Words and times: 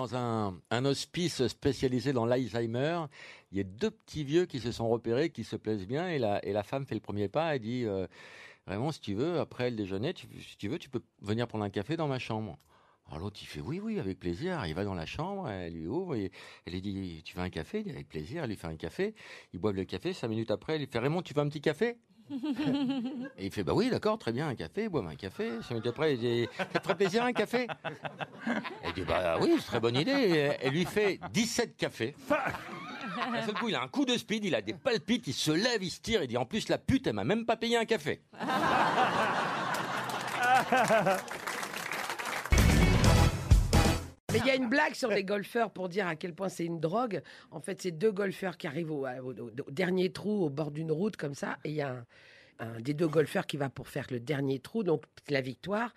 dans 0.00 0.16
un, 0.16 0.84
hospice 0.86 1.46
spécialisé 1.48 2.12
dans 2.14 2.24
l'Alzheimer. 2.24 3.04
Il 3.52 3.58
y 3.58 3.60
a 3.60 3.64
deux 3.64 3.90
petits 3.90 4.24
vieux 4.24 4.46
qui 4.46 4.58
se 4.58 4.72
sont 4.72 4.88
repérés, 4.88 5.28
qui 5.28 5.44
se 5.44 5.56
plaisent 5.56 5.86
bien, 5.86 6.08
et 6.08 6.18
la, 6.18 6.62
femme 6.62 6.86
fait 6.86 6.94
le 6.94 7.02
premier 7.02 7.28
pas 7.28 7.54
et 7.54 7.58
dit 7.58 7.84
euh, 7.84 8.06
Vraiment, 8.66 8.92
si 8.92 9.00
tu 9.00 9.14
veux, 9.14 9.40
après 9.40 9.68
le 9.68 9.76
déjeuner, 9.76 10.14
tu- 10.14 10.26
si 10.40 10.56
tu 10.56 10.68
veux, 10.68 10.78
tu 10.78 10.88
peux 10.88 11.02
venir 11.20 11.46
prendre 11.46 11.64
un 11.64 11.70
café 11.70 11.96
dans 11.96 12.08
ma 12.08 12.18
chambre. 12.18 12.56
Alors 13.08 13.18
l'autre, 13.18 13.40
il 13.42 13.46
fait 13.46 13.60
oui, 13.60 13.80
oui, 13.80 13.98
avec 13.98 14.18
plaisir. 14.18 14.64
Il 14.66 14.74
va 14.74 14.84
dans 14.84 14.94
la 14.94 15.06
chambre, 15.06 15.48
elle 15.48 15.74
lui 15.74 15.86
ouvre, 15.86 16.14
elle 16.14 16.72
lui 16.72 16.80
dit 16.80 17.22
Tu 17.24 17.36
veux 17.36 17.42
un 17.42 17.50
café? 17.50 17.80
Il 17.80 17.84
dit 17.84 17.90
avec 17.90 18.08
plaisir, 18.08 18.44
elle 18.44 18.50
lui 18.50 18.56
fait 18.56 18.68
un 18.68 18.76
café. 18.76 19.14
Ils 19.52 19.58
boivent 19.58 19.74
le 19.74 19.84
café, 19.84 20.12
cinq 20.12 20.28
minutes 20.28 20.50
après, 20.50 20.74
elle 20.74 20.80
lui 20.80 20.86
fait 20.86 20.98
Raymond, 20.98 21.20
tu 21.22 21.34
veux 21.34 21.40
un 21.40 21.48
petit 21.48 21.60
café? 21.60 21.96
Et 23.38 23.46
il 23.46 23.50
fait 23.52 23.62
Bah 23.64 23.72
oui, 23.74 23.90
d'accord, 23.90 24.18
très 24.18 24.32
bien, 24.32 24.48
un 24.48 24.54
café, 24.54 24.88
boivent 24.88 25.08
un 25.08 25.14
café. 25.16 25.50
Cinq 25.62 25.70
minutes 25.70 25.86
après, 25.88 26.16
dit 26.16 26.48
Ça 26.56 26.64
te 26.64 26.82
ferait 26.82 26.96
plaisir 26.96 27.24
un 27.24 27.32
café 27.32 27.66
Elle 28.82 28.92
dit 28.94 29.02
Bah 29.02 29.38
oui, 29.40 29.54
c'est 29.58 29.66
très 29.66 29.80
bonne 29.80 29.96
idée. 29.96 30.56
Elle 30.60 30.72
lui 30.72 30.84
fait 30.84 31.18
17 31.32 31.76
cafés. 31.76 32.14
D'un 33.32 33.42
seul 33.44 33.54
coup, 33.54 33.68
il 33.68 33.74
a 33.74 33.82
un 33.82 33.88
coup 33.88 34.04
de 34.04 34.16
speed, 34.16 34.44
il 34.44 34.54
a 34.54 34.62
des 34.62 34.72
palpites, 34.74 35.26
il 35.26 35.34
se 35.34 35.50
lève, 35.50 35.82
il 35.82 35.90
se 35.90 36.00
tire, 36.00 36.22
il 36.22 36.28
dit 36.28 36.36
En 36.36 36.46
plus, 36.46 36.68
la 36.68 36.78
pute, 36.78 37.06
elle 37.06 37.14
m'a 37.14 37.24
même 37.24 37.44
pas 37.44 37.56
payé 37.56 37.76
un 37.76 37.84
café. 37.84 38.22
Mais 44.32 44.38
il 44.38 44.46
y 44.46 44.50
a 44.50 44.54
une 44.54 44.68
blague 44.68 44.94
sur 44.94 45.10
les 45.10 45.24
golfeurs 45.24 45.70
pour 45.70 45.88
dire 45.88 46.06
à 46.06 46.16
quel 46.16 46.34
point 46.34 46.48
c'est 46.48 46.64
une 46.64 46.80
drogue. 46.80 47.22
En 47.50 47.60
fait, 47.60 47.82
c'est 47.82 47.90
deux 47.90 48.12
golfeurs 48.12 48.56
qui 48.56 48.66
arrivent 48.66 48.92
au, 48.92 49.06
au- 49.06 49.32
au- 49.32 49.50
au 49.66 49.70
dernier 49.70 50.12
trou 50.12 50.44
au 50.44 50.50
bord 50.50 50.70
d'une 50.70 50.92
route 50.92 51.16
comme 51.16 51.34
ça. 51.34 51.58
Et 51.64 51.70
il 51.70 51.74
y 51.76 51.82
a 51.82 51.90
un, 51.90 52.04
un 52.60 52.80
des 52.80 52.94
deux 52.94 53.08
golfeurs 53.08 53.46
qui 53.46 53.56
va 53.56 53.68
pour 53.70 53.88
faire 53.88 54.06
le 54.10 54.20
dernier 54.20 54.58
trou, 54.60 54.82
donc 54.84 55.02
la 55.28 55.40
victoire. 55.40 55.92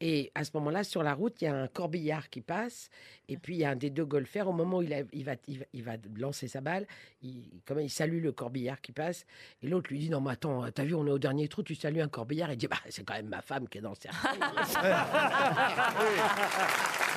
Et 0.00 0.30
à 0.34 0.42
ce 0.44 0.50
moment-là, 0.54 0.82
sur 0.84 1.02
la 1.04 1.14
route, 1.14 1.40
il 1.40 1.44
y 1.44 1.48
a 1.48 1.54
un 1.54 1.68
corbillard 1.68 2.28
qui 2.28 2.40
passe. 2.40 2.90
Et 3.28 3.36
puis 3.38 3.54
il 3.54 3.58
y 3.60 3.64
a 3.64 3.70
un 3.70 3.76
des 3.76 3.90
deux 3.90 4.04
golfeurs, 4.04 4.48
au 4.48 4.52
moment 4.52 4.78
où 4.78 4.82
il, 4.82 4.92
a- 4.92 5.02
il 5.12 5.24
va, 5.24 5.34
il, 5.46 5.60
va, 5.60 5.64
il 5.72 5.82
va 5.84 5.92
lancer 6.16 6.48
sa 6.48 6.60
balle, 6.60 6.86
il, 7.22 7.44
comment, 7.66 7.80
il 7.80 7.90
salue 7.90 8.22
le 8.22 8.32
corbillard 8.32 8.80
qui 8.80 8.92
passe. 8.92 9.24
Et 9.62 9.68
l'autre 9.68 9.88
lui 9.90 9.98
dit 10.00 10.10
Non, 10.10 10.20
mais 10.20 10.32
attends, 10.32 10.70
t'as 10.72 10.84
vu, 10.84 10.94
on 10.94 11.06
est 11.06 11.10
au 11.10 11.18
dernier 11.18 11.48
trou, 11.48 11.62
tu 11.62 11.74
salues 11.74 12.02
un 12.02 12.08
corbillard. 12.08 12.50
Il 12.52 12.56
dit 12.58 12.66
bah, 12.66 12.76
C'est 12.90 13.04
quand 13.04 13.14
même 13.14 13.28
ma 13.28 13.40
femme 13.42 13.68
qui 13.68 13.78
est 13.78 13.82
dans 13.82 13.90
le 13.90 13.96
cercueil. 13.96 14.40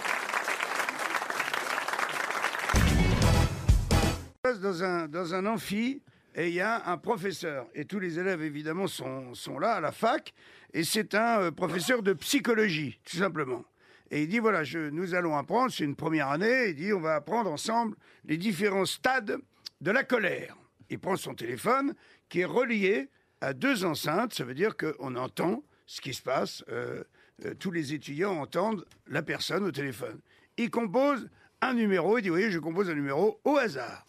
dans 4.60 4.84
un, 4.84 5.08
dans 5.08 5.34
un 5.34 5.46
amphi 5.46 6.02
et 6.36 6.48
il 6.48 6.54
y 6.54 6.62
a 6.62 6.90
un 6.90 6.98
professeur. 6.98 7.68
Et 7.74 7.86
tous 7.86 8.00
les 8.00 8.20
élèves, 8.20 8.42
évidemment, 8.42 8.88
sont, 8.88 9.34
sont 9.34 9.60
là 9.60 9.74
à 9.74 9.82
la 9.82 9.92
fac. 9.92 10.34
Et 10.74 10.84
c'est 10.84 11.14
un 11.16 11.42
euh, 11.42 11.52
professeur 11.52 12.02
de 12.02 12.14
psychologie, 12.14 13.00
tout 13.04 13.18
simplement. 13.18 13.66
Et 14.10 14.24
il 14.24 14.28
dit, 14.28 14.40
voilà, 14.40 14.64
nous 14.92 15.16
allons 15.16 15.38
apprendre, 15.38 15.72
c'est 15.72 15.86
une 15.86 15.96
première 15.96 16.30
année, 16.30 16.70
il 16.70 16.76
dit, 16.76 16.92
on 16.92 17.00
va 17.00 17.16
apprendre 17.16 17.50
ensemble 17.50 17.96
les 18.26 18.38
différents 18.38 18.86
stades 18.86 19.38
de 19.80 19.92
la 19.92 20.04
colère. 20.04 20.58
Il 20.90 21.00
prend 21.00 21.16
son 21.16 21.34
téléphone 21.34 21.94
qui 22.28 22.42
est 22.42 22.46
relié 22.46 23.10
à 23.40 23.54
deux 23.54 23.86
enceintes, 23.86 24.34
ça 24.34 24.44
veut 24.44 24.54
dire 24.54 24.76
qu'on 24.76 25.16
entend 25.16 25.64
ce 25.86 26.02
qui 26.02 26.14
se 26.14 26.22
passe, 26.22 26.64
euh, 26.70 27.04
euh, 27.46 27.54
tous 27.56 27.72
les 27.72 27.94
étudiants 27.94 28.38
entendent 28.38 28.86
la 29.08 29.24
personne 29.24 29.64
au 29.64 29.72
téléphone. 29.72 30.20
Il 30.58 30.70
compose 30.70 31.30
un 31.62 31.74
numéro, 31.74 32.18
il 32.18 32.22
dit, 32.24 32.30
oui, 32.30 32.52
je 32.52 32.60
compose 32.60 32.90
un 32.90 32.96
numéro 32.96 33.40
au 33.46 33.58
hasard 33.58 34.06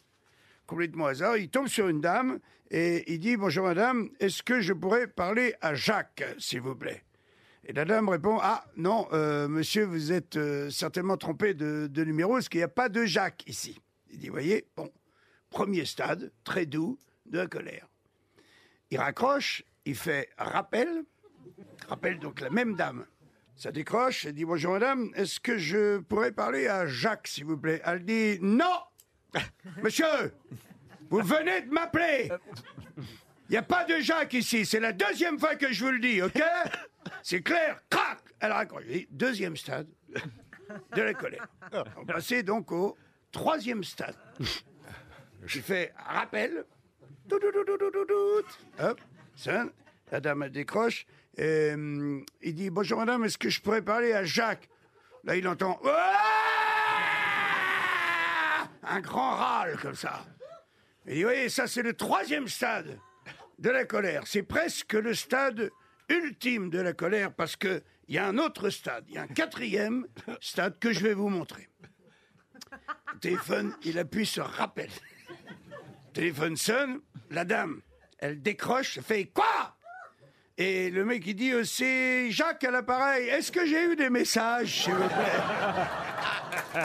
Il 0.80 1.48
tombe 1.50 1.68
sur 1.68 1.88
une 1.88 2.00
dame 2.00 2.38
et 2.70 3.12
il 3.12 3.18
dit 3.18 3.36
Bonjour 3.36 3.66
madame, 3.66 4.08
est-ce 4.20 4.42
que 4.42 4.60
je 4.60 4.72
pourrais 4.72 5.06
parler 5.06 5.54
à 5.60 5.74
Jacques, 5.74 6.24
s'il 6.38 6.62
vous 6.62 6.74
plaît? 6.74 7.04
Et 7.64 7.72
la 7.72 7.84
dame 7.84 8.08
répond 8.08 8.38
Ah 8.40 8.64
non, 8.76 9.06
euh, 9.12 9.48
monsieur, 9.48 9.84
vous 9.84 10.12
êtes 10.12 10.36
euh, 10.36 10.70
certainement 10.70 11.16
trompé 11.16 11.54
de, 11.54 11.88
de 11.90 12.04
numéro, 12.04 12.34
parce 12.34 12.48
qu'il 12.48 12.60
n'y 12.60 12.64
a 12.64 12.68
pas 12.68 12.88
de 12.88 13.04
Jacques 13.04 13.44
ici. 13.46 13.80
Il 14.10 14.18
dit 14.18 14.28
Voyez, 14.28 14.66
bon, 14.76 14.90
premier 15.50 15.84
stade, 15.84 16.32
très 16.44 16.66
doux, 16.66 16.98
de 17.26 17.38
la 17.38 17.46
colère. 17.46 17.86
Il 18.90 18.98
raccroche, 18.98 19.64
il 19.84 19.94
fait 19.94 20.28
rappel, 20.38 21.04
rappelle 21.88 22.18
donc 22.18 22.40
la 22.40 22.50
même 22.50 22.76
dame. 22.76 23.06
Ça 23.56 23.70
décroche, 23.70 24.24
elle 24.26 24.34
dit 24.34 24.44
Bonjour 24.44 24.72
madame, 24.72 25.10
est-ce 25.14 25.38
que 25.38 25.58
je 25.58 25.98
pourrais 25.98 26.32
parler 26.32 26.66
à 26.66 26.86
Jacques, 26.86 27.28
s'il 27.28 27.44
vous 27.44 27.58
plaît? 27.58 27.82
Elle 27.84 28.04
dit 28.04 28.38
Non 28.40 28.80
Monsieur, 29.82 30.32
vous 31.10 31.20
venez 31.20 31.62
de 31.62 31.70
m'appeler. 31.70 32.30
Il 33.48 33.52
n'y 33.52 33.56
a 33.56 33.62
pas 33.62 33.84
de 33.84 34.00
Jacques 34.00 34.34
ici. 34.34 34.64
C'est 34.64 34.80
la 34.80 34.92
deuxième 34.92 35.38
fois 35.38 35.56
que 35.56 35.72
je 35.72 35.84
vous 35.84 35.90
le 35.90 35.98
dis, 35.98 36.22
ok? 36.22 36.42
C'est 37.22 37.42
clair. 37.42 37.80
Crac 37.90 38.18
Elle 38.40 38.52
raccroche. 38.52 38.84
Deuxième 39.10 39.56
stade 39.56 39.88
de 40.96 41.02
la 41.02 41.14
colère. 41.14 41.46
On 41.96 42.04
passait 42.06 42.42
donc 42.42 42.72
au 42.72 42.96
troisième 43.30 43.84
stade. 43.84 44.16
Je 45.44 45.60
fais 45.60 45.92
rappel. 45.96 46.64
Tout. 47.28 47.38
Hop, 48.78 49.00
ça. 49.36 49.66
La 50.10 50.20
dame 50.20 50.48
décroche. 50.48 51.06
Hum, 51.38 52.24
il 52.42 52.54
dit 52.54 52.70
Bonjour 52.70 52.98
madame, 52.98 53.24
est-ce 53.24 53.38
que 53.38 53.48
je 53.48 53.60
pourrais 53.60 53.80
parler 53.82 54.12
à 54.12 54.24
Jacques 54.24 54.68
Là, 55.24 55.36
il 55.36 55.48
entend 55.48 55.80
Ah 55.84 56.31
un 58.92 59.00
grand 59.00 59.36
râle 59.36 59.78
comme 59.80 59.94
ça. 59.94 60.24
Il 61.06 61.14
dit 61.14 61.24
Oui, 61.24 61.50
ça, 61.50 61.66
c'est 61.66 61.82
le 61.82 61.94
troisième 61.94 62.48
stade 62.48 62.98
de 63.58 63.70
la 63.70 63.84
colère. 63.84 64.22
C'est 64.26 64.42
presque 64.42 64.92
le 64.92 65.14
stade 65.14 65.70
ultime 66.08 66.70
de 66.70 66.80
la 66.80 66.92
colère 66.92 67.32
parce 67.32 67.56
qu'il 67.56 67.82
y 68.08 68.18
a 68.18 68.26
un 68.26 68.38
autre 68.38 68.70
stade, 68.70 69.04
il 69.08 69.14
y 69.14 69.18
a 69.18 69.22
un 69.22 69.28
quatrième 69.28 70.06
stade 70.40 70.78
que 70.78 70.92
je 70.92 71.00
vais 71.00 71.14
vous 71.14 71.28
montrer. 71.28 71.68
Téléphone, 73.20 73.74
il 73.84 73.98
appuie 73.98 74.26
sur 74.26 74.46
rappel. 74.46 74.90
Téléphone 76.12 76.56
sonne, 76.56 77.00
la 77.30 77.44
dame, 77.44 77.80
elle 78.18 78.42
décroche, 78.42 78.98
elle 78.98 79.04
fait 79.04 79.24
Quoi? 79.26 79.76
Et 80.58 80.90
le 80.90 81.04
mec, 81.04 81.26
il 81.26 81.34
dit 81.34 81.52
euh, 81.52 81.64
C'est 81.64 82.30
Jacques 82.30 82.64
à 82.64 82.70
l'appareil, 82.70 83.28
est-ce 83.28 83.50
que 83.50 83.64
j'ai 83.64 83.84
eu 83.84 83.96
des 83.96 84.10
messages, 84.10 84.82
s'il 84.82 84.94
vous 84.94 85.08
plaît? 85.08 86.82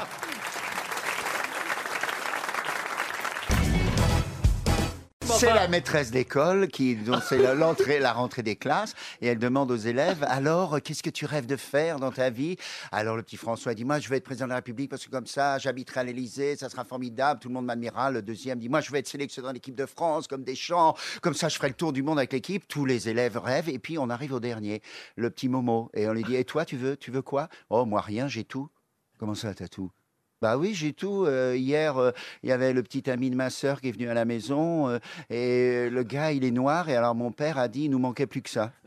C'est 5.35 5.53
la 5.53 5.67
maîtresse 5.67 6.09
d'école 6.09 6.67
qui, 6.67 6.95
dont 6.95 7.19
c'est 7.19 7.37
la- 7.37 7.53
l'entrée, 7.55 7.99
la 7.99 8.13
rentrée 8.13 8.41
des 8.43 8.55
classes, 8.55 8.95
et 9.21 9.27
elle 9.27 9.37
demande 9.37 9.69
aux 9.71 9.75
élèves 9.77 10.23
alors, 10.27 10.81
qu'est-ce 10.81 11.03
que 11.03 11.09
tu 11.09 11.25
rêves 11.25 11.45
de 11.45 11.55
faire 11.55 11.99
dans 11.99 12.11
ta 12.11 12.29
vie? 12.29 12.55
Alors 12.91 13.15
le 13.15 13.23
petit 13.23 13.37
François 13.37 13.73
dit 13.73 13.85
moi, 13.85 13.99
je 13.99 14.09
vais 14.09 14.17
être 14.17 14.23
président 14.23 14.45
de 14.45 14.49
la 14.51 14.55
République 14.55 14.89
parce 14.89 15.05
que 15.05 15.11
comme 15.11 15.27
ça, 15.27 15.57
j'habiterai 15.59 15.99
à 15.99 16.03
l'Élysée, 16.03 16.55
ça 16.55 16.69
sera 16.69 16.85
formidable, 16.85 17.39
tout 17.39 17.49
le 17.49 17.53
monde 17.53 17.65
m'admirera. 17.65 18.09
Le 18.09 18.21
deuxième 18.21 18.57
dit 18.59 18.69
moi, 18.69 18.81
je 18.81 18.91
vais 18.91 18.99
être 18.99 19.07
sélectionné 19.07 19.47
dans 19.47 19.53
l'équipe 19.53 19.75
de 19.75 19.85
France 19.85 20.27
comme 20.27 20.43
Deschamps, 20.43 20.95
comme 21.21 21.33
ça, 21.33 21.49
je 21.49 21.57
ferai 21.57 21.67
le 21.69 21.75
tour 21.75 21.93
du 21.93 22.01
monde 22.03 22.17
avec 22.17 22.33
l'équipe. 22.33 22.67
Tous 22.67 22.85
les 22.85 23.09
élèves 23.09 23.37
rêvent, 23.37 23.69
et 23.69 23.79
puis 23.79 23.97
on 23.97 24.09
arrive 24.09 24.33
au 24.33 24.39
dernier, 24.39 24.81
le 25.15 25.29
petit 25.29 25.49
Momo, 25.49 25.89
et 25.93 26.07
on 26.07 26.13
lui 26.13 26.23
dit 26.23 26.35
et 26.35 26.45
toi, 26.45 26.65
tu 26.65 26.77
veux, 26.77 26.97
tu 26.97 27.11
veux 27.11 27.21
quoi 27.21 27.47
Oh 27.69 27.85
moi 27.85 28.01
rien, 28.01 28.27
j'ai 28.27 28.43
tout. 28.43 28.69
Comment 29.19 29.35
ça, 29.35 29.53
t'as 29.53 29.67
tout? 29.67 29.91
Bah 30.39 30.55
oui, 30.55 30.75
j'ai 30.75 30.93
tout. 30.93 31.25
Euh, 31.25 31.55
hier, 31.57 31.97
euh, 31.97 32.11
il 32.43 32.49
y 32.49 32.51
avait 32.51 32.71
le 32.71 32.83
petit 32.83 33.09
ami 33.09 33.31
de 33.31 33.35
ma 33.35 33.49
sœur 33.49 33.81
qui 33.81 33.89
est 33.89 33.91
venu 33.91 34.07
à 34.07 34.13
la 34.13 34.23
maison 34.23 34.87
euh, 34.87 34.99
et 35.31 35.89
le 35.89 36.03
gars, 36.03 36.31
il 36.31 36.43
est 36.43 36.51
noir 36.51 36.89
et 36.89 36.95
alors 36.95 37.15
mon 37.15 37.31
père 37.31 37.57
a 37.57 37.67
dit, 37.67 37.85
il 37.85 37.89
nous 37.89 37.97
manquait 37.99 38.27
plus 38.27 38.41
que 38.41 38.49
ça. 38.49 38.71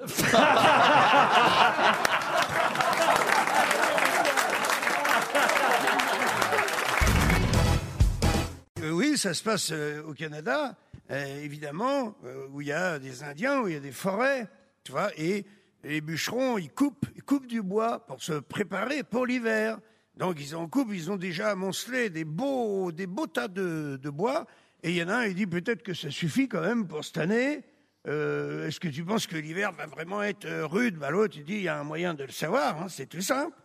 Oui, 8.92 9.16
ça 9.16 9.34
se 9.34 9.42
passe 9.42 9.72
au 10.06 10.14
Canada, 10.14 10.74
évidemment, 11.10 12.16
où 12.52 12.60
il 12.60 12.68
y 12.68 12.72
a 12.72 12.98
des 12.98 13.22
Indiens, 13.22 13.60
où 13.60 13.68
il 13.68 13.74
y 13.74 13.76
a 13.76 13.80
des 13.80 13.92
forêts, 13.92 14.48
tu 14.84 14.92
vois, 14.92 15.10
et 15.16 15.46
les 15.84 16.00
bûcherons, 16.00 16.58
ils 16.58 16.70
coupent, 16.70 17.06
ils 17.14 17.22
coupent 17.22 17.46
du 17.46 17.62
bois 17.62 18.04
pour 18.06 18.22
se 18.22 18.32
préparer 18.32 19.02
pour 19.02 19.26
l'hiver. 19.26 19.78
Donc 20.20 20.38
ils 20.38 20.54
en 20.54 20.68
coupent, 20.68 20.92
ils 20.92 21.10
ont 21.10 21.16
déjà 21.16 21.48
amoncelé 21.50 22.10
des 22.10 22.26
beaux, 22.26 22.92
des 22.92 23.06
beaux 23.06 23.26
tas 23.26 23.48
de, 23.48 23.98
de 24.00 24.10
bois, 24.10 24.46
et 24.82 24.90
il 24.90 24.96
y 24.96 25.02
en 25.02 25.08
a 25.08 25.14
un, 25.14 25.24
il 25.24 25.34
dit 25.34 25.46
peut-être 25.46 25.82
que 25.82 25.94
ça 25.94 26.10
suffit 26.10 26.46
quand 26.46 26.60
même 26.60 26.86
pour 26.86 27.02
cette 27.02 27.16
année. 27.16 27.64
Euh, 28.06 28.68
Est-ce 28.68 28.78
que 28.80 28.88
tu 28.88 29.02
penses 29.02 29.26
que 29.26 29.36
l'hiver 29.36 29.72
va 29.72 29.86
vraiment 29.86 30.22
être 30.22 30.44
euh, 30.44 30.66
rude? 30.66 30.96
Bah, 30.96 31.10
L'autre, 31.10 31.36
il 31.38 31.44
dit, 31.44 31.54
il 31.54 31.62
y 31.62 31.68
a 31.68 31.80
un 31.80 31.84
moyen 31.84 32.12
de 32.12 32.24
le 32.24 32.32
savoir, 32.32 32.82
hein, 32.82 32.88
c'est 32.90 33.06
tout 33.06 33.22
simple. 33.22 33.56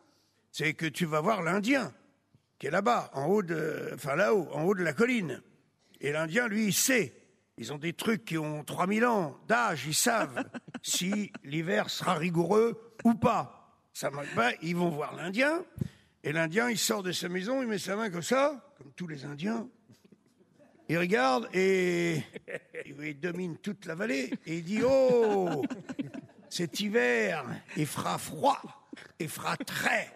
C'est 0.49 0.73
que 0.73 0.85
tu 0.85 1.05
vas 1.05 1.19
voir 1.19 1.41
l'Indien 1.41 1.93
qui 2.57 2.67
est 2.67 2.71
là-bas, 2.71 3.11
en 3.13 3.25
haut 3.25 3.43
de, 3.43 3.91
enfin 3.93 4.15
là-haut, 4.15 4.47
en 4.53 4.63
haut 4.63 4.75
de 4.75 4.83
la 4.83 4.93
colline. 4.93 5.41
Et 5.99 6.13
l'Indien, 6.13 6.47
lui, 6.47 6.67
il 6.67 6.73
sait. 6.73 7.13
Ils 7.57 7.73
ont 7.73 7.77
des 7.77 7.91
trucs 7.91 8.23
qui 8.23 8.37
ont 8.37 8.63
3000 8.63 9.05
ans 9.05 9.37
d'âge, 9.49 9.85
ils 9.87 9.93
savent 9.93 10.45
si 10.81 11.33
l'hiver 11.43 11.89
sera 11.89 12.13
rigoureux 12.13 12.93
ou 13.03 13.13
pas. 13.13 13.77
Ça 13.93 14.09
marche 14.09 14.33
pas, 14.35 14.51
ils 14.61 14.75
vont 14.75 14.89
voir 14.89 15.15
l'Indien. 15.15 15.65
Et 16.25 16.31
l'Indien, 16.31 16.71
il 16.71 16.79
sort 16.79 17.03
de 17.03 17.11
sa 17.11 17.29
maison, 17.29 17.61
il 17.61 17.67
met 17.67 17.77
sa 17.77 17.95
main 17.95 18.09
comme 18.09 18.23
ça, 18.23 18.73
comme 18.79 18.91
tous 18.93 19.05
les 19.05 19.25
Indiens. 19.25 19.67
Il 20.89 20.97
regarde 20.97 21.47
et 21.53 22.23
il 22.99 23.19
domine 23.19 23.57
toute 23.57 23.85
la 23.85 23.93
vallée. 23.93 24.33
Et 24.47 24.57
il 24.57 24.63
dit 24.63 24.81
Oh, 24.83 25.63
cet 26.49 26.79
hiver, 26.79 27.45
il 27.77 27.85
fera 27.85 28.17
froid. 28.17 28.59
Il 29.19 29.29
fera 29.29 29.55
très, 29.55 30.11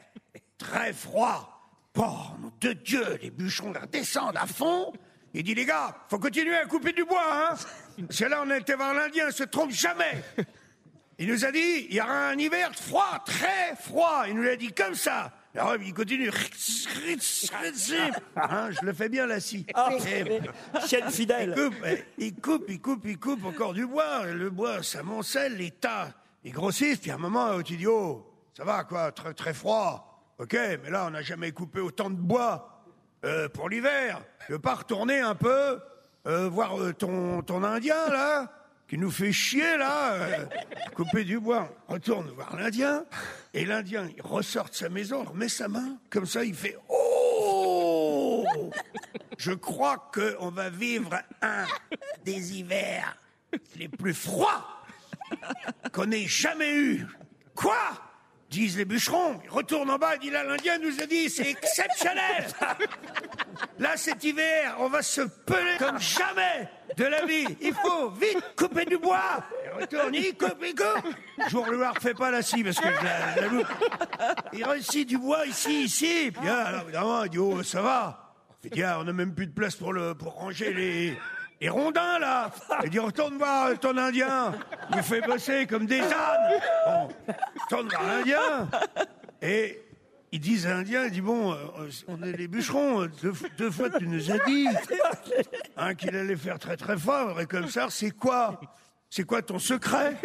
très 0.57 0.93
froid. 0.93 1.77
Bon, 1.93 2.11
nom 2.41 2.51
de 2.59 2.73
Dieu, 2.73 3.19
les 3.21 3.29
bûcherons 3.29 3.73
descendent 3.91 4.37
à 4.37 4.47
fond. 4.47 4.91
Il 5.35 5.43
dit, 5.43 5.53
les 5.53 5.65
gars, 5.65 5.95
faut 6.09 6.17
continuer 6.17 6.55
à 6.55 6.65
couper 6.65 6.91
du 6.91 7.03
bois, 7.03 7.51
hein 7.51 7.55
que 7.97 8.25
là, 8.25 8.43
on 8.43 8.49
été 8.49 8.73
voir 8.73 8.95
l'Indien, 8.95 9.27
il 9.27 9.33
se 9.33 9.43
trompe 9.43 9.71
jamais. 9.71 10.23
Il 11.19 11.27
nous 11.27 11.45
a 11.45 11.51
dit, 11.51 11.85
il 11.89 11.93
y 11.93 12.01
aura 12.01 12.29
un 12.29 12.37
hiver 12.37 12.73
froid, 12.73 13.23
très 13.25 13.75
froid. 13.75 14.23
Il 14.27 14.33
nous 14.35 14.41
l'a 14.41 14.55
dit 14.55 14.73
comme 14.73 14.95
ça. 14.95 15.33
Alors, 15.55 15.75
il 15.77 15.93
continue. 15.93 16.29
Hein, 18.35 18.69
je 18.71 18.85
le 18.85 18.93
fais 18.93 19.09
bien, 19.09 19.25
la 19.25 19.39
scie. 19.39 19.65
Et- 20.05 20.41
Chienne 20.87 21.03
il 21.07 21.11
fidèle. 21.11 21.55
coupe, 21.55 21.75
eh, 21.85 22.03
il 22.17 22.35
coupe, 22.35 22.65
il 22.69 22.79
coupe, 22.81 23.05
il 23.05 23.19
coupe 23.19 23.43
encore 23.45 23.73
du 23.73 23.85
bois. 23.85 24.25
Le 24.27 24.49
bois, 24.49 24.83
ça 24.83 25.03
moncelle, 25.03 25.57
les 25.57 25.71
tas, 25.71 26.09
ils 26.43 26.51
grossissent. 26.51 26.99
Puis 26.99 27.11
à 27.11 27.15
un 27.15 27.19
moment, 27.19 27.47
euh, 27.47 27.61
tu 27.61 27.77
dis, 27.77 27.87
oh, 27.87 28.25
ça 28.55 28.63
va 28.63 28.83
quoi, 28.83 29.11
très, 29.11 29.33
très 29.33 29.53
froid. 29.53 30.05
Ok, 30.37 30.53
mais 30.53 30.89
là, 30.89 31.05
on 31.07 31.09
n'a 31.11 31.21
jamais 31.21 31.51
coupé 31.51 31.79
autant 31.81 32.09
de 32.09 32.15
bois 32.15 32.83
euh, 33.25 33.49
pour 33.49 33.67
l'hiver. 33.69 34.21
Tu 34.45 34.53
veux 34.53 34.59
pas 34.59 34.75
retourner 34.75 35.19
un 35.19 35.35
peu, 35.35 35.79
euh, 36.27 36.47
voir 36.47 36.79
euh, 36.79 36.93
ton, 36.93 37.41
ton 37.41 37.63
Indien, 37.63 38.07
là? 38.09 38.51
Qui 38.89 38.97
nous 38.97 39.11
fait 39.11 39.31
chier 39.31 39.77
là, 39.77 40.13
euh, 40.13 40.45
couper 40.95 41.23
du 41.23 41.39
bois. 41.39 41.69
Retourne 41.87 42.29
voir 42.31 42.55
l'Indien, 42.55 43.05
et 43.53 43.63
l'Indien 43.65 44.09
il 44.15 44.21
ressort 44.21 44.69
de 44.69 44.75
sa 44.75 44.89
maison, 44.89 45.23
remet 45.23 45.47
sa 45.47 45.67
main, 45.67 45.97
comme 46.09 46.25
ça 46.25 46.43
il 46.43 46.55
fait 46.55 46.77
Oh 46.89 48.45
je 49.37 49.51
crois 49.51 50.11
qu'on 50.13 50.49
va 50.49 50.69
vivre 50.69 51.17
un 51.41 51.65
des 52.25 52.57
hivers 52.57 53.17
les 53.77 53.87
plus 53.87 54.13
froids 54.13 54.65
qu'on 55.93 56.11
ait 56.11 56.27
jamais 56.27 56.75
eu. 56.75 57.05
Quoi? 57.55 57.77
disent 58.49 58.77
les 58.77 58.85
bûcherons. 58.85 59.39
Ils 59.43 59.49
retournent 59.49 59.91
en 59.91 59.97
bas, 59.97 60.17
dit 60.17 60.29
là, 60.29 60.43
l'Indien 60.43 60.79
nous 60.79 60.99
a 60.99 61.05
dit, 61.05 61.29
c'est 61.29 61.49
exceptionnel. 61.49 62.47
Là, 63.79 63.95
cet 63.95 64.23
hiver, 64.25 64.75
on 64.79 64.89
va 64.89 65.01
se 65.01 65.21
peler 65.21 65.77
comme 65.79 65.99
jamais 65.99 66.69
de 66.97 67.05
la 67.05 67.25
vie. 67.25 67.45
Il 67.61 67.73
faut 67.73 68.09
vite 68.09 68.43
couper 68.57 68.83
du 68.83 68.97
bois. 68.97 69.41
Il 69.63 69.81
retourne, 69.81 70.13
il 70.13 70.35
coupe, 70.37 70.57
il 70.61 70.75
coupe. 70.75 71.13
Je 71.47 71.55
vous 71.55 71.63
le 71.63 71.87
refais 71.87 72.13
pas 72.13 72.29
la 72.29 72.41
scie 72.41 72.61
parce 72.61 72.77
que 72.77 72.89
je 72.89 73.03
la, 73.05 73.41
la 73.41 73.47
loupe. 73.47 73.67
Il 74.51 74.65
réussit 74.65 75.07
du 75.07 75.17
bois 75.17 75.45
ici, 75.45 75.83
ici. 75.85 76.31
Puis 76.31 76.45
là, 76.45 76.65
alors, 76.65 76.81
évidemment, 76.83 77.23
il 77.23 77.29
dit, 77.29 77.37
oh, 77.37 77.63
ça 77.63 77.81
va. 77.81 78.35
Il 78.65 78.71
dit, 78.71 78.83
ah, 78.83 78.97
on 78.99 79.05
n'a 79.05 79.13
même 79.13 79.33
plus 79.33 79.47
de 79.47 79.53
place 79.53 79.75
pour, 79.75 79.93
le, 79.93 80.13
pour 80.13 80.33
ranger 80.33 80.73
les, 80.73 81.17
les 81.61 81.69
rondins, 81.69 82.19
là. 82.19 82.51
Il 82.83 82.89
dit, 82.89 82.99
retourne 82.99 83.37
voir 83.37 83.79
ton 83.79 83.95
Indien. 83.95 84.53
Il 84.89 84.97
nous 84.97 85.03
fait 85.03 85.21
bosser 85.21 85.65
comme 85.67 85.85
des 85.85 86.01
ânes. 86.01 86.61
Bon, 86.85 87.07
retourne 87.63 87.87
voir 87.87 88.03
l'Indien. 88.03 88.67
Et 89.41 89.81
ils 90.31 90.39
disent 90.39 90.67
à 90.67 90.71
l'Indien, 90.75 91.05
il 91.05 91.11
dit, 91.11 91.21
bon, 91.21 91.53
euh, 91.53 91.89
on 92.07 92.21
est 92.21 92.31
les 92.31 92.47
bûcherons. 92.47 93.07
Deux, 93.21 93.33
deux 93.57 93.71
fois, 93.71 93.89
tu 93.89 94.07
nous 94.07 94.31
as 94.31 94.37
dit 94.45 94.67
hein, 95.77 95.95
qu'il 95.95 96.15
allait 96.15 96.35
faire 96.35 96.59
très 96.59 96.77
très 96.77 96.97
fort. 96.97 97.39
Et 97.41 97.45
comme 97.45 97.67
ça, 97.67 97.87
c'est 97.89 98.11
quoi? 98.11 98.59
C'est 99.09 99.23
quoi 99.23 99.41
ton 99.41 99.57
secret? 99.57 100.15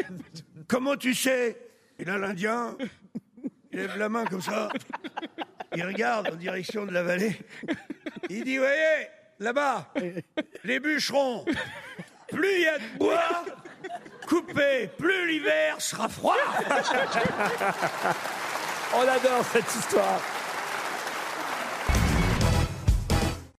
Comment 0.69 0.97
tu 0.97 1.15
sais? 1.15 1.59
Et 1.99 2.05
là, 2.05 2.19
l'Indien, 2.19 2.77
il 3.73 3.79
lève 3.79 3.97
la 3.97 4.09
main 4.09 4.25
comme 4.27 4.43
ça. 4.43 4.69
Il 5.75 5.85
regarde 5.85 6.29
en 6.33 6.37
direction 6.37 6.85
de 6.85 6.93
la 6.93 7.03
vallée. 7.03 7.39
Il 8.29 8.45
dit, 8.45 8.59
voyez, 8.59 9.09
là-bas, 9.39 9.93
les 10.65 10.81
bûcherons, 10.81 11.45
plus 12.29 12.55
il 12.57 12.63
y 12.63 12.67
a 12.67 12.79
de 12.79 12.99
bois 12.99 13.45
coupé, 14.27 14.91
plus 14.99 15.29
l'hiver 15.29 15.81
sera 15.81 16.09
froid. 16.09 16.37
On 18.93 19.01
adore 19.09 19.45
cette 19.45 19.75
histoire. 19.75 20.21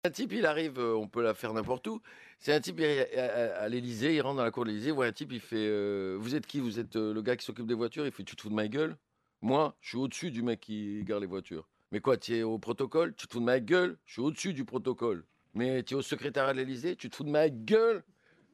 Un 0.06 0.10
type, 0.12 0.34
il 0.34 0.46
arrive, 0.46 0.78
euh, 0.80 0.94
on 0.96 1.08
peut 1.08 1.24
la 1.24 1.34
faire 1.34 1.52
n'importe 1.54 1.88
où. 1.88 2.00
C'est 2.40 2.54
un 2.54 2.60
type 2.62 2.80
il 2.80 2.86
à- 3.20 3.62
à 3.64 3.70
l'Elysée, 3.70 4.14
il 4.16 4.22
rentre 4.22 4.38
dans 4.38 4.44
la 4.44 4.52
cour 4.52 4.64
de 4.66 4.70
l'Elysée, 4.70 4.92
voit 4.92 5.08
un 5.08 5.12
type, 5.12 5.32
il 5.32 5.40
fait 5.40 5.56
euh, 5.58 6.16
Vous 6.20 6.36
êtes 6.36 6.46
qui? 6.46 6.60
Vous 6.60 6.80
êtes 6.80 6.96
euh, 6.96 7.14
le 7.14 7.22
gars 7.24 7.36
qui 7.36 7.46
s'occupe 7.46 7.66
des 7.66 7.74
voitures? 7.74 8.06
Il 8.06 8.12
fait 8.12 8.24
Tu 8.24 8.36
te 8.36 8.42
fous 8.42 8.50
de 8.50 8.54
ma 8.56 8.68
gueule? 8.68 8.98
Moi, 9.42 9.76
je 9.82 9.90
suis 9.90 9.98
au-dessus 9.98 10.30
du 10.32 10.44
mec 10.44 10.60
qui 10.62 11.04
garde 11.04 11.22
les 11.22 11.28
voitures. 11.28 11.68
Mais 11.92 12.00
quoi, 12.02 12.18
tu 12.18 12.36
es 12.38 12.44
au 12.44 12.60
protocole? 12.60 13.16
Tu 13.16 13.26
te 13.28 13.34
fous 13.34 13.40
de 13.40 13.46
ma 13.46 13.60
gueule? 13.60 13.98
Je 14.06 14.14
suis 14.14 14.22
au-dessus 14.22 14.54
du 14.54 14.64
protocole. 14.64 15.26
Mais 15.54 15.82
tu 15.84 15.94
es 15.94 15.98
au 15.98 16.02
secrétariat 16.02 16.54
de 16.54 16.60
l'Elysée 16.60 16.96
Tu 16.96 17.10
te 17.10 17.16
fous 17.16 17.24
de 17.24 17.30
ma 17.32 17.50
gueule? 17.50 18.04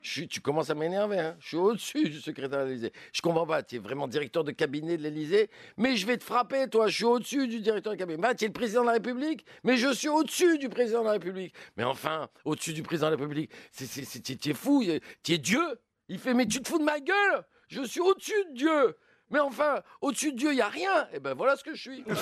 Tu 0.02 0.42
commences 0.42 0.70
à 0.70 0.76
m'énerver, 0.76 1.20
hein. 1.20 1.36
je 1.40 1.48
suis 1.48 1.58
au-dessus 1.58 2.10
du 2.10 2.20
secrétaire 2.20 2.64
de 2.64 2.70
l'Élysée. 2.70 2.94
Je 3.14 3.22
comprends 3.22 3.46
pas, 3.46 3.64
tu 3.64 3.76
es 3.76 3.80
vraiment 3.80 4.08
directeur 4.08 4.44
de 4.44 4.52
cabinet 4.52 4.98
de 4.98 5.04
l'Élysée, 5.04 5.50
mais 5.78 5.96
je 5.96 6.06
vais 6.06 6.18
te 6.18 6.24
frapper, 6.24 6.68
toi, 6.70 6.88
je 6.88 6.96
suis 6.96 7.06
au-dessus 7.06 7.48
du 7.48 7.60
directeur 7.60 7.94
de 7.94 7.98
cabinet. 7.98 8.18
Bah, 8.18 8.36
tu 8.36 8.46
es 8.46 8.48
le 8.48 8.54
président 8.54 8.82
de 8.82 8.88
la 8.88 8.94
République, 8.94 9.46
mais 9.64 9.78
je 9.78 9.94
suis 9.94 10.10
au-dessus 10.10 10.58
du 10.58 10.70
président 10.70 11.02
de 11.02 11.06
la 11.06 11.12
République. 11.14 11.54
Mais 11.78 11.84
enfin, 11.84 12.30
au-dessus 12.46 12.74
du 12.74 12.84
président 12.84 13.08
de 13.08 13.16
la 13.16 13.18
République, 13.18 13.52
tu 13.76 14.50
es 14.50 14.54
fou, 14.54 14.84
tu 15.24 15.34
es 15.34 15.38
Dieu. 15.38 15.64
Il 16.10 16.20
fait, 16.20 16.34
mais 16.34 16.46
tu 16.46 16.62
te 16.62 16.68
fous 16.68 16.80
de 16.80 16.84
ma 16.84 17.00
gueule 17.00 17.44
Je 17.68 17.84
suis 17.84 18.02
au-dessus 18.02 18.46
de 18.52 18.58
Dieu. 18.58 18.98
Mais 19.30 19.40
enfin, 19.40 19.82
au-dessus 20.02 20.34
de 20.34 20.38
Dieu, 20.38 20.52
il 20.52 20.56
n'y 20.56 20.62
a 20.62 20.68
rien. 20.68 21.08
Et 21.14 21.20
ben 21.20 21.34
voilà 21.34 21.56
ce 21.56 21.64
que 21.64 21.74
je 21.74 21.82
suis. 21.82 22.04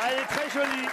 Ah, 0.00 0.10
Elle 0.12 0.20
est 0.20 0.26
très 0.26 0.48
jolie. 0.50 0.88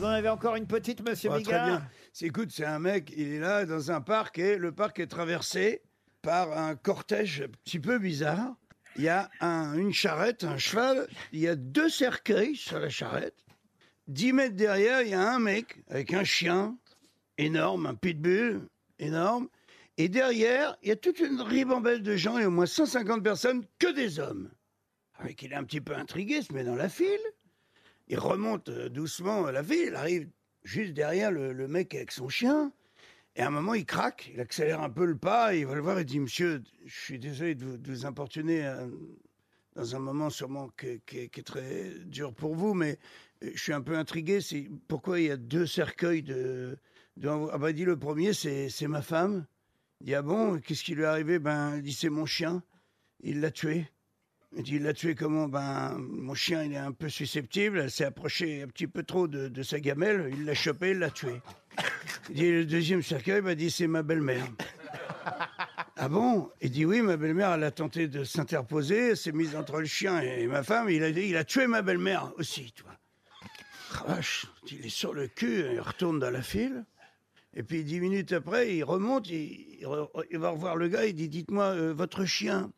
Vous 0.00 0.06
en 0.06 0.08
avez 0.12 0.30
encore 0.30 0.56
une 0.56 0.66
petite, 0.66 1.06
monsieur 1.06 1.28
Ah, 1.30 1.36
Bigard 1.36 1.60
très 1.62 1.70
bien. 1.72 1.88
C'est- 2.14 2.24
Écoute, 2.24 2.50
c'est 2.52 2.64
un 2.64 2.78
mec, 2.78 3.12
il 3.14 3.34
est 3.34 3.38
là 3.38 3.66
dans 3.66 3.90
un 3.90 4.00
parc 4.00 4.38
et 4.38 4.56
le 4.56 4.72
parc 4.72 4.98
est 4.98 5.06
traversé 5.08 5.82
par 6.22 6.56
un 6.56 6.74
cortège 6.74 7.42
un 7.42 7.48
petit 7.64 7.78
peu 7.80 7.98
bizarre. 7.98 8.56
Il 8.96 9.02
y 9.02 9.10
a 9.10 9.30
un- 9.42 9.74
une 9.76 9.92
charrette, 9.92 10.42
un 10.44 10.56
cheval, 10.56 11.06
il 11.32 11.40
y 11.40 11.48
a 11.48 11.54
deux 11.54 11.90
cercueils 11.90 12.56
sur 12.56 12.78
la 12.80 12.88
charrette. 12.88 13.44
Dix 14.08 14.32
mètres 14.32 14.56
derrière, 14.56 15.02
il 15.02 15.08
y 15.10 15.14
a 15.14 15.34
un 15.34 15.38
mec 15.38 15.82
avec 15.88 16.14
un 16.14 16.24
chien 16.24 16.78
énorme, 17.36 17.84
un 17.84 17.94
pitbull 17.94 18.66
énorme. 18.98 19.48
Et 19.98 20.08
derrière, 20.08 20.78
il 20.82 20.88
y 20.88 20.92
a 20.92 20.96
toute 20.96 21.18
une 21.20 21.42
ribambelle 21.42 22.02
de 22.02 22.16
gens 22.16 22.38
et 22.38 22.46
au 22.46 22.50
moins 22.50 22.64
150 22.64 23.22
personnes, 23.22 23.66
que 23.78 23.92
des 23.92 24.18
hommes. 24.18 24.50
Avec 25.18 25.42
il 25.42 25.52
est 25.52 25.56
un 25.56 25.64
petit 25.64 25.82
peu 25.82 25.94
intrigué, 25.94 26.36
il 26.36 26.42
se 26.44 26.54
met 26.54 26.64
dans 26.64 26.74
la 26.76 26.88
file. 26.88 27.20
Il 28.10 28.18
remonte 28.18 28.68
euh, 28.70 28.88
doucement 28.88 29.46
à 29.46 29.52
la 29.52 29.62
ville, 29.62 29.90
il 29.90 29.94
arrive 29.94 30.28
juste 30.64 30.94
derrière 30.94 31.30
le, 31.30 31.68
mec 31.68 31.94
avec 31.94 32.10
son 32.10 32.28
chien. 32.28 32.72
Et 33.36 33.40
à 33.40 33.46
un 33.46 33.50
moment, 33.50 33.72
il 33.74 33.86
craque, 33.86 34.32
il 34.34 34.40
accélère 34.40 34.82
un 34.82 34.90
peu 34.90 35.04
le 35.04 35.16
pas, 35.16 35.54
il 35.54 35.64
va 35.64 35.76
le 35.76 35.80
voir 35.80 35.96
et 36.00 36.04
dit 36.04 36.18
Monsieur, 36.18 36.60
je 36.84 37.00
suis 37.00 37.20
désolé 37.20 37.54
de 37.54 37.78
vous, 37.84 38.06
importuner 38.06 38.66
euh, 38.66 38.88
dans 39.76 39.94
un 39.94 40.00
moment 40.00 40.28
sûrement 40.28 40.70
qui, 40.76 41.18
est- 41.18 41.44
très 41.44 41.90
dur 42.04 42.34
pour 42.34 42.56
vous, 42.56 42.74
mais 42.74 42.98
euh, 43.44 43.52
je 43.54 43.62
suis 43.62 43.72
un 43.72 43.80
peu 43.80 43.96
intrigué. 43.96 44.40
C'est 44.40 44.68
pourquoi 44.88 45.20
il 45.20 45.26
y 45.26 45.30
a 45.30 45.36
deux 45.36 45.66
cercueils 45.66 46.24
de. 46.24 46.76
de 47.16 47.28
ah 47.28 47.58
bah, 47.58 47.72
dit 47.72 47.84
le 47.84 47.96
premier, 47.96 48.32
c'est 48.32 48.88
ma 48.88 49.02
femme. 49.02 49.46
Il 50.00 50.06
dit 50.06 50.14
Ah 50.16 50.22
bon, 50.22 50.58
qu'est-ce 50.58 50.82
qui 50.82 50.96
lui 50.96 51.02
est 51.02 51.06
arrivé? 51.06 51.38
Ben, 51.38 51.76
il 51.76 51.82
dit 51.82 51.92
C'est 51.92 52.10
mon 52.10 52.26
chien, 52.26 52.64
il 53.22 53.40
l'a 53.40 53.52
tué. 53.52 53.86
Il 54.56 54.64
dit, 54.64 54.76
il 54.76 54.82
l'a 54.82 54.92
tué 54.92 55.14
comment 55.14 55.48
Ben, 55.48 55.96
mon 55.98 56.34
chien, 56.34 56.64
il 56.64 56.72
est 56.72 56.76
un 56.76 56.92
peu 56.92 57.08
susceptible. 57.08 57.80
Elle 57.80 57.90
s'est 57.90 58.04
approchée 58.04 58.62
un 58.62 58.66
petit 58.66 58.88
peu 58.88 59.04
trop 59.04 59.28
de, 59.28 59.62
sa 59.62 59.78
gamelle. 59.78 60.30
Il 60.32 60.44
l'a 60.44 60.54
chopé, 60.54 60.90
il 60.90 60.98
l'a 60.98 61.10
tué. 61.10 61.40
Il 62.30 62.34
dit, 62.34 62.50
le 62.50 62.64
deuxième 62.64 63.02
cercueil, 63.02 63.42
m'a 63.42 63.54
dit, 63.54 63.70
c'est 63.70 63.86
ma 63.86 64.02
belle-mère. 64.02 64.46
ah 65.96 66.08
bon? 66.08 66.50
Il 66.60 66.70
dit, 66.70 66.84
oui, 66.84 67.00
ma 67.00 67.16
belle-mère, 67.16 67.52
elle 67.52 67.64
a 67.64 67.70
tenté 67.70 68.08
de 68.08 68.24
s'interposer. 68.24 69.10
Elle 69.10 69.16
s'est 69.16 69.32
mise 69.32 69.54
entre 69.54 69.78
le 69.78 69.86
chien 69.86 70.20
et 70.20 70.46
ma 70.48 70.64
femme. 70.64 70.90
Il 70.90 71.04
a 71.04 71.12
dit, 71.12 71.28
il 71.28 71.36
a 71.36 71.44
tué 71.44 71.68
ma 71.68 71.82
belle-mère 71.82 72.32
aussi, 72.36 72.72
tu 72.72 72.82
vois. 72.82 72.96
Ah, 74.06 74.20
il 74.70 74.86
est 74.86 74.88
sur 74.88 75.14
le 75.14 75.28
cul, 75.28 75.64
il 75.72 75.80
retourne 75.80 76.18
dans 76.18 76.30
la 76.30 76.42
file. 76.42 76.84
Et 77.54 77.62
puis 77.62 77.82
dix 77.82 78.00
minutes 78.00 78.32
après, 78.32 78.76
il 78.76 78.84
remonte, 78.84 79.28
il, 79.28 79.78
il 80.30 80.38
va 80.38 80.50
revoir 80.50 80.76
le 80.76 80.88
gars, 80.88 81.06
il 81.06 81.14
dit, 81.14 81.28
dites-moi, 81.28 81.64
euh, 81.64 81.92
votre 81.92 82.24
chien, 82.24 82.70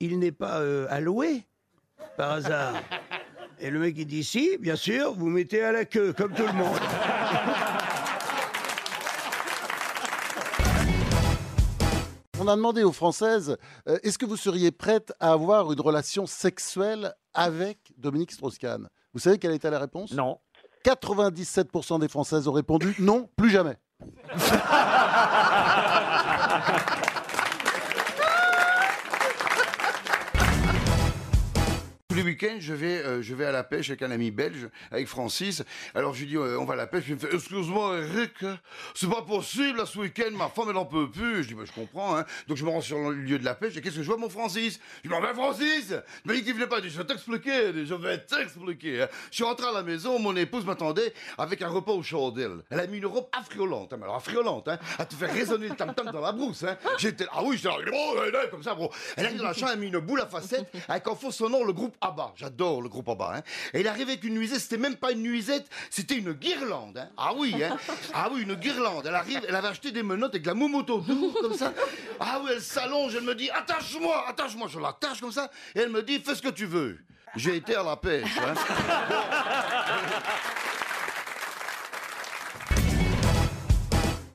il 0.00 0.18
n'est 0.18 0.32
pas 0.32 0.60
euh, 0.60 0.86
alloué 0.90 1.44
par 2.16 2.32
hasard 2.32 2.74
Et 3.58 3.70
le 3.70 3.78
mec 3.78 3.94
il 3.96 4.06
dit 4.06 4.22
si, 4.22 4.58
bien 4.58 4.76
sûr, 4.76 5.14
vous 5.14 5.28
mettez 5.28 5.64
à 5.64 5.72
la 5.72 5.86
queue 5.86 6.12
comme 6.12 6.34
tout 6.34 6.46
le 6.46 6.52
monde. 6.52 6.78
On 12.38 12.46
a 12.48 12.54
demandé 12.54 12.84
aux 12.84 12.92
Françaises 12.92 13.56
euh, 13.88 13.98
est-ce 14.02 14.18
que 14.18 14.26
vous 14.26 14.36
seriez 14.36 14.70
prête 14.70 15.14
à 15.20 15.32
avoir 15.32 15.72
une 15.72 15.80
relation 15.80 16.26
sexuelle 16.26 17.14
avec 17.32 17.94
Dominique 17.96 18.32
Strauss-Kahn? 18.32 18.90
Vous 19.14 19.20
savez 19.20 19.38
quelle 19.38 19.52
était 19.52 19.70
la 19.70 19.78
réponse? 19.78 20.12
Non. 20.12 20.38
97% 20.84 21.98
des 21.98 22.08
Françaises 22.08 22.46
ont 22.46 22.52
répondu 22.52 22.94
non, 22.98 23.30
plus 23.36 23.48
jamais. 23.48 23.78
je 32.58 32.74
vais, 32.74 33.02
euh, 33.04 33.22
je 33.22 33.34
vais 33.34 33.44
à 33.46 33.52
la 33.52 33.64
pêche 33.64 33.88
avec 33.90 34.02
un 34.02 34.10
ami 34.10 34.30
belge, 34.30 34.68
avec 34.90 35.06
Francis. 35.06 35.62
Alors 35.94 36.14
je 36.14 36.20
lui 36.20 36.26
dis, 36.26 36.36
euh, 36.36 36.58
on 36.58 36.64
va 36.64 36.74
à 36.74 36.76
la 36.76 36.86
pêche. 36.86 37.04
Il 37.08 37.14
me 37.14 37.18
fait, 37.20 37.34
excuse-moi, 37.34 37.98
Eric, 37.98 38.44
c'est 38.94 39.08
pas 39.08 39.22
possible, 39.22 39.78
là, 39.78 39.86
ce 39.86 39.98
week-end, 39.98 40.30
ma 40.32 40.48
femme, 40.48 40.66
elle 40.70 40.76
en 40.76 40.86
peut 40.86 41.10
plus. 41.10 41.42
Je 41.42 41.48
dis, 41.48 41.54
bah, 41.54 41.64
je 41.64 41.72
comprends, 41.72 42.16
hein. 42.16 42.24
Donc 42.48 42.56
je 42.56 42.64
me 42.64 42.70
rends 42.70 42.80
sur 42.80 42.98
le 43.10 43.16
lieu 43.16 43.38
de 43.38 43.44
la 43.44 43.54
pêche, 43.54 43.76
et 43.76 43.80
qu'est-ce 43.80 43.96
que 43.96 44.02
je 44.02 44.06
vois, 44.08 44.16
mon 44.16 44.28
Francis? 44.28 44.80
Je 45.04 45.08
dis, 45.08 45.14
ben 45.14 45.34
Francis 45.34 45.92
Il 46.24 46.30
m'a 46.30 46.40
dit 46.40 46.52
venait 46.52 46.66
pas. 46.66 46.80
Je 46.82 46.88
vais 46.96 47.04
t'expliquer, 47.04 47.72
je 47.84 47.94
vais 47.94 48.18
t'expliquer. 48.18 49.02
hein. 49.02 49.08
Je 49.30 49.36
suis 49.36 49.44
rentré 49.44 49.66
à 49.66 49.72
la 49.72 49.82
maison, 49.82 50.18
mon 50.18 50.34
épouse 50.36 50.64
m'attendait 50.64 51.12
avec 51.38 51.62
un 51.62 51.68
repas 51.68 51.92
aux 51.92 52.02
chandelles. 52.02 52.62
Elle 52.70 52.80
a 52.80 52.86
mis 52.86 52.98
une 52.98 53.06
robe 53.06 53.26
affriolante, 53.32 53.92
hein, 53.92 53.96
mais 53.98 54.04
alors 54.04 54.16
affriolante, 54.16 54.68
hein, 54.68 54.78
à 54.98 55.04
te 55.04 55.14
faire 55.14 55.32
résonner 55.32 55.68
le 55.68 55.74
tam-tam 55.74 56.10
dans 56.10 56.20
la 56.20 56.32
brousse, 56.32 56.64
hein. 56.64 56.76
J'étais, 56.98 57.26
ah 57.32 57.42
oui, 57.42 57.56
j'étais 57.56 57.68
là, 57.68 57.76
oh, 57.92 58.16
comme 58.50 58.62
ça, 58.62 58.74
bro. 58.74 58.90
Elle 59.16 59.26
arrive 59.26 59.38
dans 59.38 59.44
la 59.44 59.52
chambre, 59.52 59.72
elle 59.72 59.78
a 59.78 59.80
mis 59.80 59.88
une 59.88 59.98
boule 59.98 60.20
à 60.20 60.26
facettes, 60.26 60.70
avec 60.88 61.06
en 61.08 61.14
faux 61.14 61.30
sonore 61.30 61.64
le 61.64 61.72
groupe 61.72 61.96
ABBA. 62.00 62.25
J'adore 62.36 62.82
le 62.82 62.88
groupe 62.88 63.08
ABBA, 63.08 63.36
hein. 63.36 63.42
Et 63.74 63.80
elle 63.80 63.88
arrive 63.88 64.08
avec 64.08 64.24
une 64.24 64.34
nuisette, 64.34 64.60
c'était 64.60 64.78
même 64.78 64.96
pas 64.96 65.12
une 65.12 65.22
nuisette, 65.22 65.66
c'était 65.90 66.16
une 66.16 66.32
guirlande, 66.32 66.98
hein. 66.98 67.08
Ah 67.16 67.32
oui, 67.36 67.54
hein. 67.62 67.76
Ah 68.14 68.28
oui, 68.32 68.42
une 68.42 68.54
guirlande. 68.54 69.04
Elle 69.06 69.14
arrive, 69.14 69.40
elle 69.48 69.54
avait 69.54 69.68
acheté 69.68 69.92
des 69.92 70.02
menottes 70.02 70.32
avec 70.32 70.42
de 70.42 70.48
la 70.48 70.54
moumoute 70.54 70.90
autour, 70.90 71.34
comme 71.40 71.54
ça. 71.54 71.72
Ah 72.18 72.40
oui, 72.42 72.50
elle 72.54 72.62
s'allonge, 72.62 73.14
elle 73.14 73.24
me 73.24 73.34
dit, 73.34 73.50
attache-moi, 73.50 74.28
attache-moi. 74.28 74.68
Je 74.68 74.78
l'attache 74.78 75.20
comme 75.20 75.32
ça, 75.32 75.50
et 75.74 75.80
elle 75.80 75.90
me 75.90 76.02
dit, 76.02 76.18
fais 76.20 76.34
ce 76.34 76.42
que 76.42 76.48
tu 76.48 76.66
veux. 76.66 76.98
J'ai 77.34 77.56
été 77.56 77.74
à 77.74 77.82
la 77.82 77.96
pêche, 77.96 78.38
hein. 78.38 78.54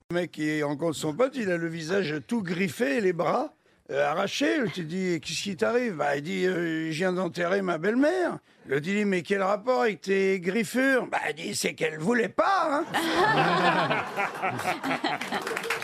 Le 0.10 0.16
mec 0.16 0.32
qui 0.32 0.62
rencontre 0.62 0.98
son 0.98 1.14
pote, 1.14 1.34
il 1.36 1.50
a 1.50 1.58
le 1.58 1.70
visage 1.70 2.16
tout 2.28 2.44
griffé, 2.44 2.98
et 2.98 3.02
les 3.02 3.14
bras 3.14 3.54
euh, 3.92 4.10
arrachés. 4.10 4.58
Le 4.60 4.70
tu 4.70 4.84
dis, 4.84 5.20
qu'est-ce 5.22 5.42
qui 5.44 5.56
t'arrive 5.58 5.96
Bah, 5.96 6.16
il 6.18 6.24
dit, 6.24 6.46
euh, 6.46 6.86
je 6.92 6.98
viens 6.98 7.14
d'enterrer 7.14 7.62
ma 7.62 7.78
belle-mère. 7.78 8.38
Le 8.68 8.80
dit, 8.80 9.06
mais 9.06 9.22
quel 9.24 9.42
rapport 9.42 9.82
avec 9.82 10.02
tes 10.02 10.40
griffures 10.40 11.08
Bah, 11.08 11.18
il 11.30 11.36
dit, 11.36 11.56
c'est 11.56 11.74
qu'elle 11.74 11.98
voulait 12.00 12.30
pas. 12.30 12.84
hein. 12.94 14.04